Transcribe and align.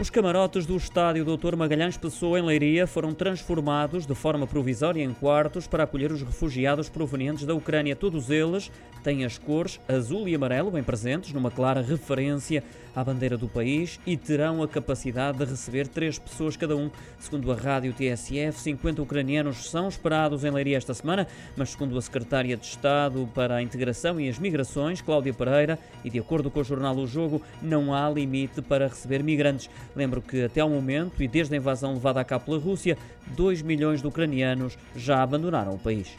Os 0.00 0.10
camarotes 0.10 0.66
do 0.66 0.76
estádio 0.76 1.24
Dr. 1.24 1.54
Magalhães 1.54 1.96
Pessoa 1.96 2.38
em 2.38 2.42
Leiria 2.42 2.86
foram 2.86 3.14
transformados 3.14 4.04
de 4.04 4.14
forma 4.14 4.46
provisória 4.46 5.02
em 5.02 5.12
quartos 5.12 5.66
para 5.66 5.84
acolher 5.84 6.10
os 6.10 6.22
refugiados 6.22 6.88
provenientes 6.88 7.44
da 7.44 7.54
Ucrânia. 7.54 7.94
Todos 7.94 8.30
eles 8.30 8.70
têm 9.04 9.24
as 9.24 9.38
cores 9.38 9.80
azul 9.88 10.28
e 10.28 10.34
amarelo 10.34 10.70
bem 10.70 10.82
presentes, 10.82 11.32
numa 11.32 11.50
clara 11.50 11.82
referência 11.82 12.64
à 12.94 13.02
bandeira 13.02 13.36
do 13.36 13.48
país 13.48 13.98
e 14.06 14.16
terão 14.16 14.62
a 14.62 14.68
capacidade 14.68 15.38
de 15.38 15.44
receber 15.44 15.88
três 15.88 16.18
pessoas 16.18 16.56
cada 16.56 16.76
um. 16.76 16.90
Segundo 17.18 17.50
a 17.50 17.54
rádio 17.54 17.92
TSF, 17.92 18.60
50 18.60 19.02
ucranianos 19.02 19.70
são 19.70 19.88
esperados 19.88 20.44
em 20.44 20.50
Leiria 20.50 20.76
esta 20.76 20.94
semana, 20.94 21.26
mas 21.56 21.70
segundo 21.70 21.96
a 21.96 22.02
secretária 22.02 22.56
de 22.56 22.66
Estado 22.66 23.28
para 23.34 23.56
a 23.56 23.62
Integração 23.62 24.20
e 24.20 24.28
as 24.28 24.38
Migrações, 24.38 25.00
Cláudia 25.00 25.32
Pereira, 25.32 25.78
e 26.04 26.10
de 26.10 26.18
acordo 26.18 26.50
com 26.50 26.60
o 26.60 26.64
jornal 26.64 26.96
O 26.96 27.06
Jogo, 27.06 27.42
não 27.60 27.94
há 27.94 28.08
limite 28.10 28.60
para 28.62 28.88
receber 28.88 29.22
migrantes. 29.22 29.70
Lembro 29.94 30.22
que 30.22 30.44
até 30.44 30.60
ao 30.60 30.68
momento 30.68 31.22
e 31.22 31.28
desde 31.28 31.54
a 31.54 31.58
invasão 31.58 31.94
levada 31.94 32.20
a 32.20 32.24
cabo 32.24 32.46
pela 32.46 32.58
Rússia, 32.58 32.96
2 33.28 33.62
milhões 33.62 34.00
de 34.00 34.06
ucranianos 34.06 34.78
já 34.96 35.22
abandonaram 35.22 35.74
o 35.74 35.78
país. 35.78 36.16